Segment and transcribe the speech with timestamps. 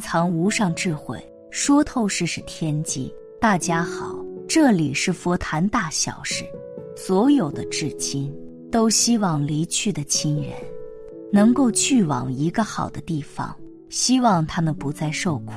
[0.00, 3.12] 藏无上智慧，说透世事天机。
[3.38, 6.44] 大家好，这里是佛谈大小事。
[6.96, 8.34] 所有的至亲
[8.70, 10.52] 都希望离去的亲人
[11.32, 13.54] 能够去往一个好的地方，
[13.88, 15.52] 希望他们不再受苦。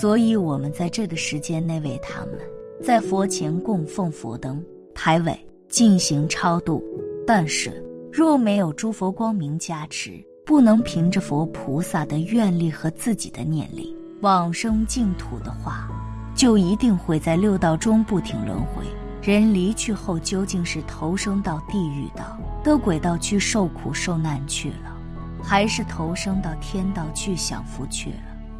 [0.00, 2.38] 所以，我们在这个时间内为他们
[2.82, 4.62] 在佛前供奉佛灯、
[4.94, 5.38] 牌位，
[5.68, 6.84] 进行超度。
[7.26, 7.82] 但是，
[8.12, 10.12] 若没有诸佛光明加持，
[10.46, 15.88] 不能凭着佛菩萨的愿力和自己的念力往生净土的话，
[16.34, 18.84] 就一定会在六道中不停轮回。
[19.22, 24.94] 人离去后，究竟是投生到地狱道的轨道去受苦受难去了，
[25.42, 28.16] 还是投生到天道去享福去了？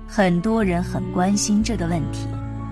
[0.08, 2.26] 很多人很关心这个问题。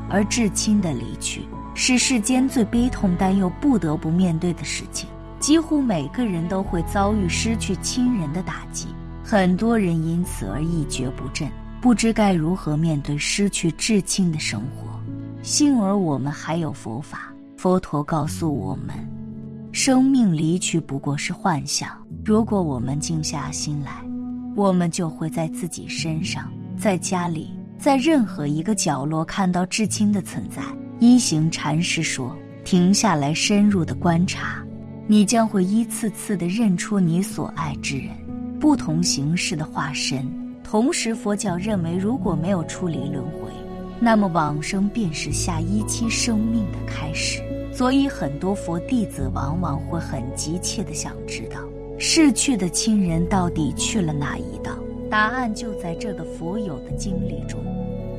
[0.08, 1.42] 而至亲的离去，
[1.74, 5.08] 是世间最悲痛但又不得不面对的事情。
[5.38, 8.88] 几乎每个人都会遭遇失去亲人的打击。
[9.24, 11.48] 很多人因此而一蹶不振，
[11.80, 15.00] 不知该如何面对失去至亲的生活。
[15.42, 18.94] 幸而我们还有佛法，佛陀告诉我们，
[19.72, 21.88] 生命离去不过是幻象。
[22.24, 24.04] 如果我们静下心来，
[24.54, 30.62] 我们就会在自己身上，在家里，在任何一个角落看到至亲的存在。
[31.00, 34.62] 一行禅师说：“停下来，深入的观察，
[35.08, 38.10] 你将会一次次的认出你所爱之人。”
[38.62, 40.24] 不同形式的化身。
[40.62, 43.50] 同时，佛教认为，如果没有处理轮回，
[43.98, 47.42] 那么往生便是下一期生命的开始。
[47.74, 51.58] 所以，很多佛弟子往往会很急切的想知道，
[51.98, 54.70] 逝去的亲人到底去了哪一道？
[55.10, 57.58] 答案就在这个佛友的经历中。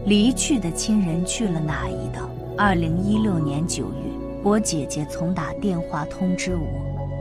[0.05, 2.30] 离去的亲人去了哪一道？
[2.58, 4.11] 二零一六年九月，
[4.44, 6.67] 我姐姐曾打电话通知我，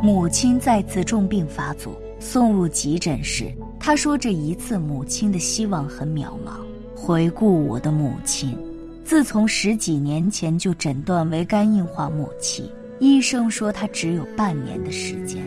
[0.03, 1.95] 母亲再次重病发作。
[2.25, 6.62] 送入急诊室，他说：“这一次母亲的希望很渺茫。”
[6.95, 8.56] 回顾我的母亲，
[9.05, 15.43] 自从十几年前就诊断为肝硬化末期，医生说她只有半年的时间，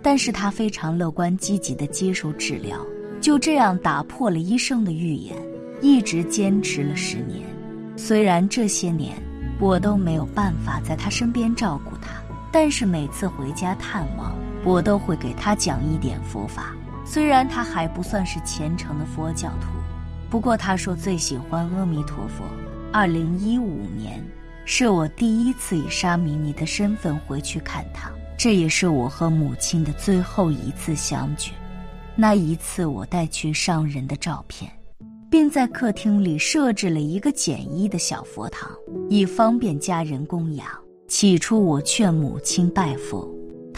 [0.00, 2.78] 但是她非常乐观积极的接受治疗，
[3.20, 5.36] 就这样打破了医生的预言，
[5.80, 7.40] 一直坚持了十年。
[7.96, 9.16] 虽然这些年
[9.58, 12.22] 我都没有办法在她身边照顾她，
[12.52, 14.32] 但是每次回家探望。
[14.64, 16.74] 我都会给他讲一点佛法，
[17.04, 19.68] 虽然他还不算是虔诚的佛教徒，
[20.30, 22.44] 不过他说最喜欢阿弥陀佛。
[22.92, 24.22] 二零一五年
[24.64, 31.52] 是我第一次以沙弥尼的身份回去看他，这也是我和母亲的最后一次相聚。
[32.14, 34.70] 那一次我带去上人的照片，
[35.30, 38.70] 并在客厅里设置了一个简易的小佛堂，
[39.08, 40.66] 以方便家人供养。
[41.08, 43.28] 起初我劝母亲拜佛。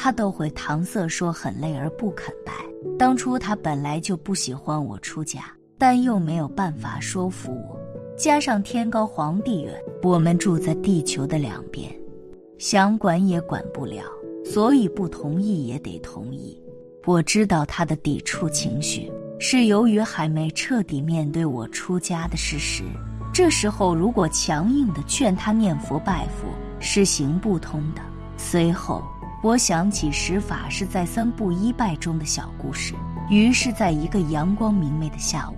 [0.05, 2.53] 他都会搪塞说很累而不肯拜。
[2.99, 5.45] 当初他本来就不喜欢我出家，
[5.79, 7.81] 但又没有办法说服我。
[8.15, 11.91] 加上天高皇帝远，我们住在地球的两边，
[12.59, 14.05] 想管也管不了，
[14.45, 16.63] 所以不同意也得同意。
[17.07, 19.11] 我知道他的抵触情绪
[19.41, 22.85] 是由于还没彻底面对我出家的事实。
[23.33, 26.47] 这时候如果强硬的劝他念佛拜佛
[26.79, 28.03] 是行不通的。
[28.37, 29.03] 随后。
[29.45, 32.95] 我想起石法师在三步一拜中的小故事，
[33.29, 35.57] 于是，在一个阳光明媚的下午，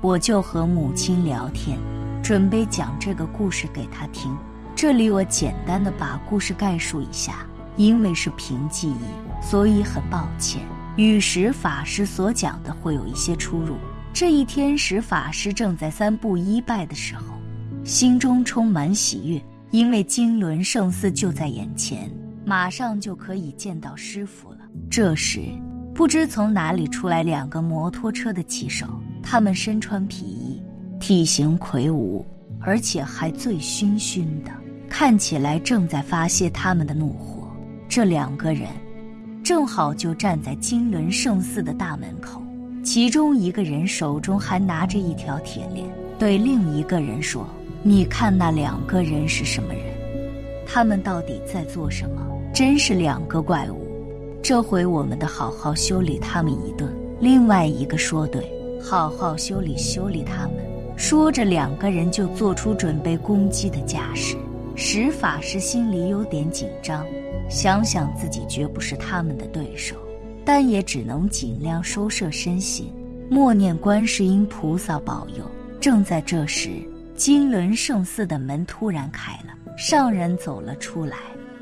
[0.00, 1.78] 我就和母亲聊天，
[2.20, 4.36] 准备讲这个故事给她听。
[4.74, 7.46] 这里我简单的把故事概述一下，
[7.76, 10.60] 因为是凭记忆，所以很抱歉，
[10.96, 13.76] 与石法师所讲的会有一些出入。
[14.12, 17.22] 这一天，石法师正在三步一拜的时候，
[17.84, 19.40] 心中充满喜悦，
[19.70, 22.10] 因为金轮圣寺就在眼前。
[22.44, 24.58] 马上就可以见到师傅了。
[24.90, 25.40] 这时，
[25.94, 28.86] 不知从哪里出来两个摩托车的骑手，
[29.22, 30.62] 他们身穿皮衣，
[30.98, 32.24] 体型魁梧，
[32.60, 34.50] 而且还醉醺醺的，
[34.88, 37.48] 看起来正在发泄他们的怒火。
[37.88, 38.68] 这两个人
[39.44, 42.42] 正好就站在金轮圣寺的大门口，
[42.82, 45.86] 其中一个人手中还拿着一条铁链，
[46.18, 47.46] 对另一个人说
[47.84, 49.91] ：“你看那两个人是什么人？
[50.72, 53.86] 他们到底在做什么？”真是两个怪物，
[54.42, 56.90] 这回我们得好好修理他们一顿。
[57.20, 58.50] 另外一个说：“对，
[58.82, 60.54] 好好修理修理他们。”
[60.96, 64.36] 说着，两个人就做出准备攻击的架势。
[64.74, 67.04] 石法师心里有点紧张，
[67.50, 69.96] 想想自己绝不是他们的对手，
[70.44, 72.92] 但也只能尽量收摄身心，
[73.30, 75.44] 默念观世音菩萨保佑。
[75.80, 76.70] 正在这时，
[77.16, 81.16] 金轮圣寺的门突然开了，上人走了出来。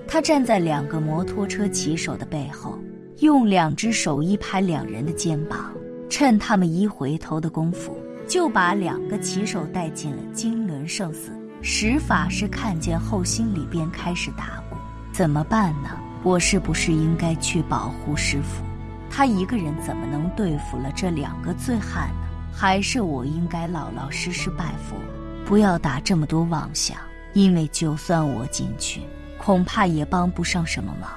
[0.07, 2.79] 他站在两个摩托车骑手的背后，
[3.19, 5.73] 用两只手一拍两人的肩膀，
[6.09, 7.97] 趁他们一回头的功夫，
[8.27, 11.31] 就把两个骑手带进了金轮圣寺。
[11.62, 14.77] 石法师看见后，心里便开始打鼓：
[15.12, 15.91] 怎么办呢？
[16.25, 18.65] 我是不是应该去保护师傅？
[19.09, 22.27] 他一个人怎么能对付了这两个醉汉呢？
[22.53, 24.97] 还是我应该老老实实拜佛，
[25.47, 26.97] 不要打这么多妄想？
[27.32, 29.00] 因为就算我进去，
[29.38, 31.11] 恐怕也帮不上什么忙。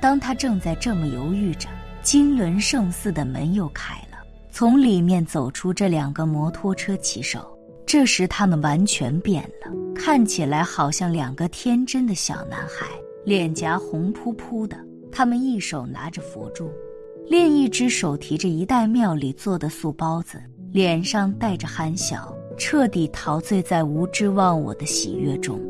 [0.00, 1.68] 当他正在这么犹豫着，
[2.02, 4.18] 金轮圣寺的门又开了，
[4.50, 7.52] 从里面走出这两个摩托车骑手。
[7.86, 12.86] 这时他们完全变了，看起来好像两个天真的小男孩，
[13.24, 14.76] 脸颊红扑扑的。
[15.12, 16.70] 他们一手拿着佛珠，
[17.28, 20.42] 另一只手提着一袋庙里做的素包子，
[20.72, 25.60] 脸上带着憨笑，彻底陶醉在无知忘我的喜悦中。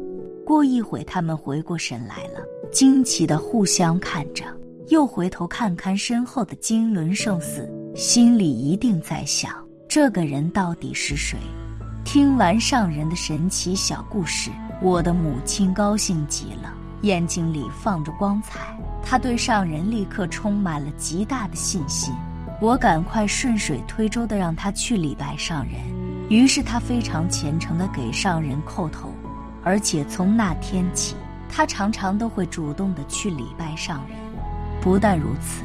[0.45, 2.41] 过一会，他们回过神来了。
[2.73, 4.45] 惊奇的互相看着，
[4.89, 9.53] 又回头看看身后的金轮圣寺，心里一定在想：
[9.89, 11.39] 这个人到底是谁？
[12.05, 14.51] 听完上人的神奇小故事，
[14.81, 16.73] 我的母亲高兴极了，
[17.03, 18.79] 眼睛里放着光彩。
[19.03, 22.15] 她对上人立刻充满了极大的信心。
[22.61, 25.75] 我赶快顺水推舟的让他去礼拜上人，
[26.29, 29.13] 于是他非常虔诚的给上人叩头，
[29.63, 31.15] 而且从那天起。
[31.49, 34.19] 他常常都会主动的去礼拜上人，
[34.83, 35.63] 不但如此，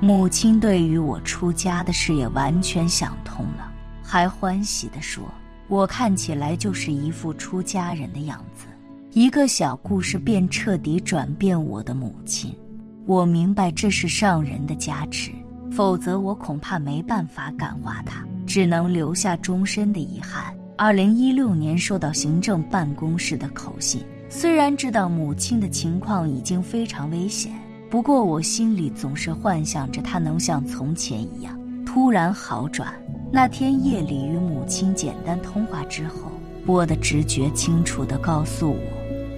[0.00, 3.70] 母亲对于我出家的事也完全想通了，
[4.02, 5.22] 还欢喜的说
[5.68, 8.66] ：“我看起来就是一副出家人的样子。”
[9.12, 12.56] 一个小故事便彻底转变我的母亲。
[13.04, 15.30] 我明白这是上人的加持，
[15.70, 20.54] 否则我恐怕没办法感化他，只能留下终身的遗憾。
[20.76, 24.02] 二零一六年收到行政办公室的口信。
[24.28, 27.52] 虽然知道母亲的情况已经非常危险，
[27.88, 31.56] 不过我心里总是幻想着她能像从前一样
[31.86, 32.92] 突然好转。
[33.30, 36.32] 那天夜里与母亲简单通话之后，
[36.66, 38.78] 我的直觉清楚地告诉我，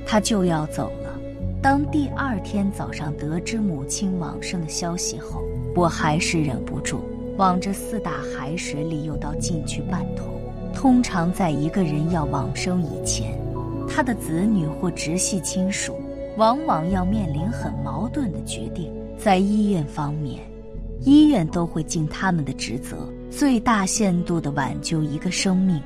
[0.06, 1.19] 她就要走了。
[1.62, 5.43] 当第二天早上得知母亲往生的消息后，
[5.75, 7.02] 我还是忍不住
[7.37, 10.27] 往这四大海水里又倒进去半桶。
[10.75, 13.38] 通常在一个人要往生以前。
[13.88, 15.97] 他的子女或直系亲属，
[16.37, 18.93] 往往要面临很矛盾的决定。
[19.17, 20.41] 在医院方面，
[21.00, 22.97] 医院都会尽他们的职责，
[23.31, 25.81] 最大限度地挽救一个生命。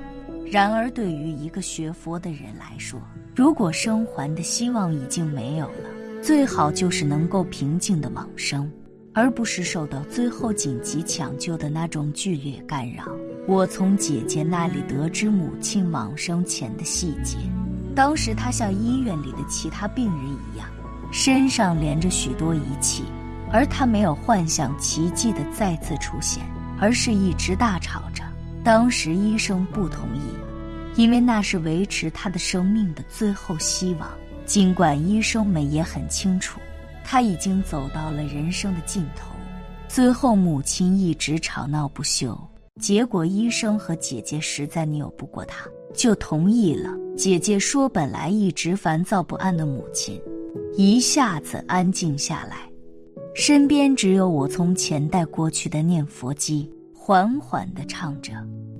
[0.50, 2.98] 然而，对于一个学佛的人来说，
[3.36, 5.90] 如果生还的希望已经没有了，
[6.22, 8.68] 最好就是能够平静的往生，
[9.20, 13.04] 而不是受到最后紧急抢救的那种剧烈干扰。
[13.46, 17.36] 我从姐姐那里得知母亲往生前的细节。
[17.94, 20.66] 当时她像医院里的其他病人一样，
[21.12, 23.04] 身上连着许多仪器，
[23.52, 26.42] 而她没有幻想奇迹的再次出现，
[26.80, 28.24] 而是一直大吵着。
[28.64, 34.08] 当时医生不同意，因为那是维持她的生命的最后希望。
[34.46, 36.58] 尽管医生们也很清楚，
[37.10, 39.34] 他已经走到了人生的尽头。
[39.88, 42.38] 最后母亲一直吵闹不休，
[42.80, 45.68] 结果医生和姐姐实在拗不过他。
[45.92, 46.88] 就同意了。
[47.16, 50.22] 姐姐说：“本来一直烦躁不安的母亲，
[50.76, 52.70] 一下子安静下来，
[53.34, 58.32] 身边只有我从前带过去的念佛机，缓缓地唱着。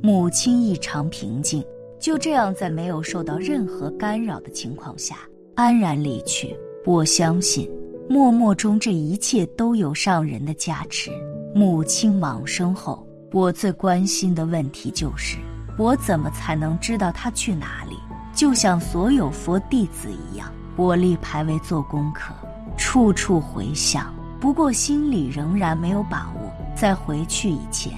[0.04, 1.64] 母亲异常平静，
[1.98, 5.16] 就这样在没有受到任何干扰的情况下
[5.56, 6.56] 安然离去。
[6.86, 7.68] 我相信，
[8.10, 11.12] 默默中这一切都有上人的加持。
[11.54, 15.36] 母亲往生后，我最关心的问题就是。”
[15.78, 17.96] 我怎么才能知道他去哪里？
[18.34, 22.34] 就像所有佛弟子一样，我立牌位做功课，
[22.76, 24.12] 处处回想。
[24.40, 26.50] 不过心里仍然没有把握。
[26.74, 27.92] 在回去以前，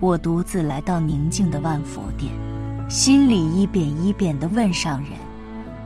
[0.00, 2.32] 我独自来到宁静的万佛殿，
[2.88, 5.10] 心里一遍一遍地问上人：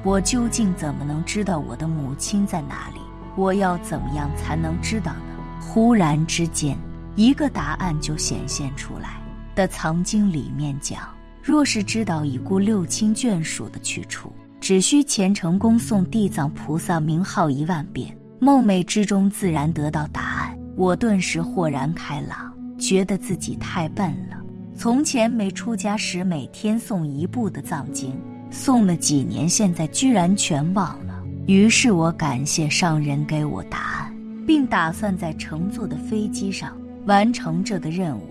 [0.05, 3.02] 我究竟怎么能知道我的母亲在哪里？
[3.37, 5.61] 我要怎么样才能知道呢？
[5.61, 6.77] 忽然之间，
[7.17, 9.21] 一个答案就显现出来。
[9.55, 11.09] 的藏经里面讲。
[11.43, 20.57] 若是知道已故六亲眷属的去处，只需虔诚恭诵地藏菩萨名号一万遍，梦寐之中自然得到答案。
[20.77, 24.37] 我顿时豁然开朗，觉得自己太笨了。
[24.77, 28.17] 从前没出家时，每天诵一部的藏经，
[28.53, 31.12] 诵了几年，现在居然全忘了。
[31.47, 38.23] 于是我感谢上人给我答案，并打算在乘坐的飞机上完成这个任务。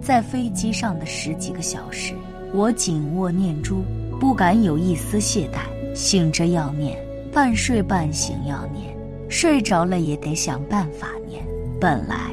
[0.00, 2.14] 在飞机上的十几个小时。
[2.54, 3.82] 我紧握念珠，
[4.20, 5.94] 不敢有一丝懈怠。
[5.94, 6.98] 醒着要念，
[7.32, 8.94] 半睡半醒要念，
[9.30, 11.42] 睡着了也得想办法念。
[11.80, 12.30] 本来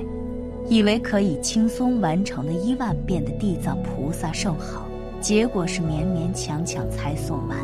[0.68, 4.86] 以为可以轻松完成的一万遍的地藏菩萨圣号，
[5.22, 7.58] 结果是勉勉强强才送完。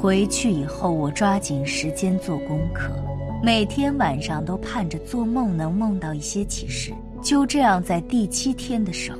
[0.00, 2.90] 回去以后，我抓紧时间做功课，
[3.42, 6.90] 每天晚上都盼着做梦能梦到一些启示。
[7.20, 9.18] 就这样，在第七天的时候，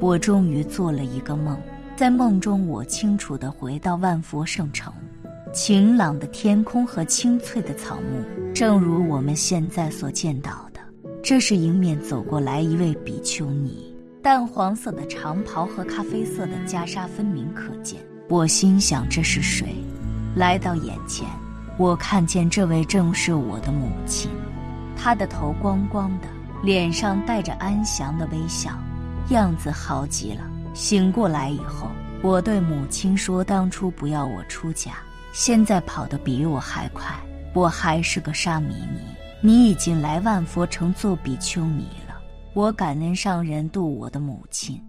[0.00, 1.54] 我终于做了一个梦。
[1.96, 4.90] 在梦中，我清楚地回到万佛圣城，
[5.52, 10.80] 晴朗的天空和青翠的草木，正如我们现在所见到的。
[11.22, 18.00] 这是，迎面走过来一位比丘尼，淡黄色的长袍和咖啡色的袈裟分明可见。
[18.30, 19.66] 我心想：这是谁？
[20.34, 21.28] 来到眼前，
[21.76, 24.30] 我看见这位正是我的母亲，
[24.96, 26.28] 她的头光光的，
[26.62, 28.70] 脸上带着安详的微笑，
[29.28, 30.40] 样子好极了。
[30.72, 31.90] 醒过来以后，
[32.22, 34.92] 我对母亲说：“当初不要我出家，
[35.34, 37.14] 现在跑得比我还快。
[37.54, 39.00] 我还是个沙弥尼，
[39.42, 42.14] 你已经来万佛城做比丘尼了。
[42.54, 44.80] 我感恩上人度我的母亲，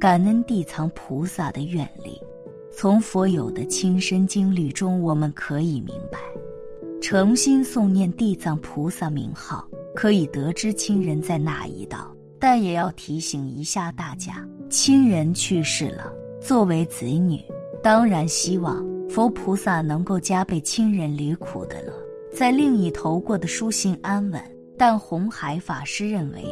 [0.00, 2.20] 感恩地藏菩萨的愿力。
[2.74, 6.18] 从佛有的亲身经历中，我们可以明白，
[7.00, 12.10] 诚心诵念地藏菩萨名号，可以得知亲人在哪一道。
[12.40, 16.10] 但也要提醒一下大家。”亲人去世了，
[16.40, 17.40] 作为子女，
[17.82, 21.92] 当然希望佛菩萨能够加倍亲人离苦的乐，
[22.34, 24.42] 在另一头过得舒心安稳。
[24.78, 26.42] 但红海法师认为，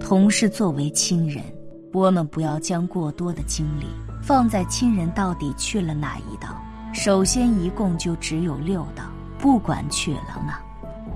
[0.00, 1.44] 同是作为亲人，
[1.92, 3.86] 我们不要将过多的精力
[4.26, 6.48] 放在亲人到底去了哪一道。
[6.92, 9.04] 首先，一共就只有六道，
[9.38, 10.58] 不管去了哪，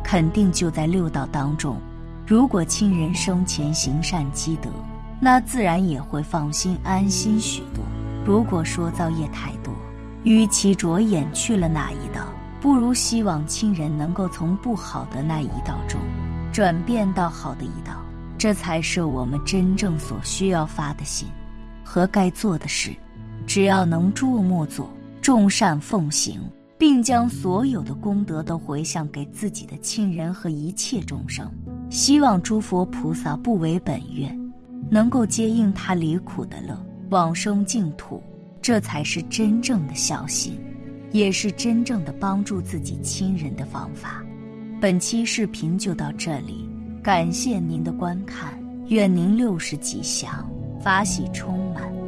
[0.00, 1.76] 肯定就在六道当中。
[2.24, 4.70] 如果亲人生前行善积德。
[5.22, 7.84] 那自然也会放心安心许多。
[8.24, 9.74] 如果说造业太多，
[10.22, 12.22] 与其着眼去了哪一道，
[12.60, 16.00] 不如希望亲人能够从不好的那一道中
[16.52, 17.92] 转变到好的一道，
[18.38, 21.28] 这才是我们真正所需要发的心
[21.90, 22.92] 和该做的事。
[23.48, 24.88] 只要能诸恶莫作，
[25.20, 26.40] 众善奉行，
[26.78, 31.50] 并将所有的功德都回向给自己的亲人和一切众生，
[31.90, 34.38] 希望诸佛菩萨不违本愿。
[34.88, 36.80] 能够接应他离苦的乐，
[37.10, 38.22] 往生净土，
[38.62, 40.60] 这才是真正的孝心，
[41.10, 44.24] 也是真正的帮助自己亲人的方法。
[44.80, 46.68] 本期视频就到这里，
[47.02, 48.56] 感谢您的观看，
[48.86, 50.48] 愿您六时吉祥，
[50.80, 51.99] 法喜充满。